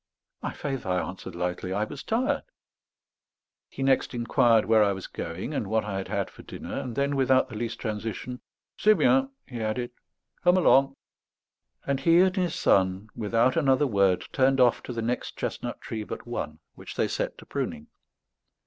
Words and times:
"My 0.41 0.51
faith," 0.51 0.83
I 0.87 0.99
answered 0.99 1.35
lightly, 1.35 1.73
"I 1.73 1.83
was 1.83 2.01
tired." 2.01 2.41
He 3.69 3.83
next 3.83 4.15
inquired 4.15 4.65
where 4.65 4.83
I 4.83 4.93
was 4.93 5.05
going, 5.05 5.53
and 5.53 5.67
what 5.67 5.85
I 5.85 5.97
had 5.99 6.07
had 6.07 6.31
for 6.31 6.41
dinner; 6.41 6.73
and 6.79 6.95
then, 6.95 7.15
without 7.15 7.49
the 7.49 7.55
least 7.55 7.77
transition, 7.77 8.41
"C'est 8.79 8.95
bien," 8.97 9.29
he 9.45 9.61
added, 9.61 9.91
"come 10.43 10.57
along." 10.57 10.95
And 11.85 11.99
he 11.99 12.19
and 12.21 12.35
his 12.35 12.55
son, 12.55 13.09
without 13.15 13.55
another 13.55 13.85
word, 13.85 14.25
turned 14.33 14.59
oil 14.59 14.71
to 14.85 14.91
the 14.91 15.03
next 15.03 15.37
chestnut 15.37 15.79
tree 15.81 16.03
but 16.03 16.25
one, 16.25 16.57
which 16.73 16.95
they 16.95 17.07
set 17.07 17.37
to 17.37 17.45
pruning. 17.45 17.85